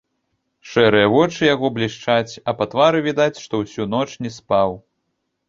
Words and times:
Шэрыя 0.69 1.11
вочы 1.15 1.41
яго 1.55 1.69
блішчаць, 1.75 2.33
а 2.49 2.55
па 2.63 2.67
твары 2.73 3.03
відаць, 3.09 3.41
што 3.45 3.53
ўсю 3.61 3.87
ноч 3.93 4.09
не 4.27 4.35
спаў. 4.41 4.69